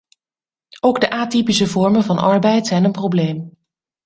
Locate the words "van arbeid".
2.03-2.67